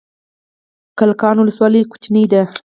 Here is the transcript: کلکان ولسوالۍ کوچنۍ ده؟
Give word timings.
کلکان 0.99 1.35
ولسوالۍ 1.39 1.81
کوچنۍ 1.91 2.23
ده؟ 2.31 2.43